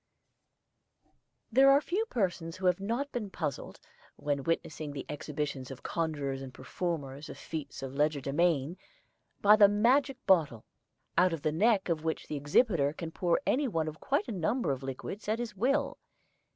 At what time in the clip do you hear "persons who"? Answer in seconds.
2.07-2.65